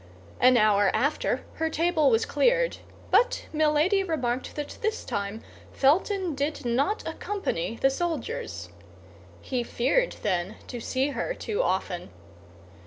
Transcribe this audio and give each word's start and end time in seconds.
An 0.39 0.57
hour 0.57 0.89
after, 0.95 1.45
her 1.57 1.69
table 1.69 2.09
was 2.09 2.25
cleared; 2.25 2.77
but 3.11 3.45
Milady 3.53 4.03
remarked 4.03 4.55
that 4.55 4.79
this 4.81 5.03
time 5.05 5.43
Felton 5.73 6.33
did 6.33 6.65
not 6.65 7.07
accompany 7.07 7.75
the 7.75 7.91
soldiers. 7.91 8.69
He 9.43 9.61
feared, 9.61 10.13
then, 10.23 10.55
to 10.69 10.79
see 10.79 11.09
her 11.09 11.35
too 11.35 11.61
often. 11.61 12.09